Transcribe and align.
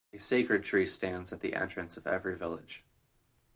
A 0.15 0.17
sacred 0.17 0.63
tree 0.63 0.87
stands 0.87 1.31
at 1.31 1.41
the 1.41 1.53
entrance 1.53 1.95
of 1.95 2.07
every 2.07 2.35
village. 2.35 2.83